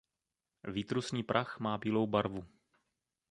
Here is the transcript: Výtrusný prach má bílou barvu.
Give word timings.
Výtrusný 0.63 1.23
prach 1.23 1.59
má 1.59 1.77
bílou 1.77 2.07
barvu. 2.07 2.47